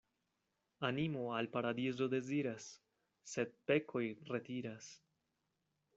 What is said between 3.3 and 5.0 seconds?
sed pekoj retiras.